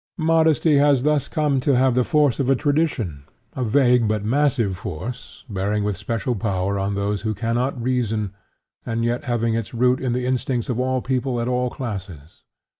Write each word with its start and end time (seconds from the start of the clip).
Modesty 0.17 0.77
has 0.77 1.03
thus 1.03 1.27
come 1.27 1.59
to 1.59 1.75
have 1.75 1.93
the 1.93 2.03
force 2.03 2.39
of 2.39 2.49
a 2.49 2.55
tradition, 2.55 3.23
a 3.55 3.63
vague 3.63 4.07
but 4.07 4.25
massive 4.25 4.75
force, 4.75 5.43
bearing 5.47 5.83
with 5.83 5.95
special 5.95 6.33
power 6.33 6.79
on 6.79 6.95
those 6.95 7.21
who 7.21 7.35
cannot 7.35 7.79
reason, 7.79 8.33
and 8.83 9.03
yet 9.05 9.25
having 9.25 9.53
its 9.53 9.75
root 9.75 9.99
in 9.99 10.13
the 10.13 10.25
instincts 10.25 10.69
of 10.69 10.79
all 10.79 11.03
people 11.03 11.39
of 11.39 11.47
all 11.47 11.69
classes. 11.69 12.41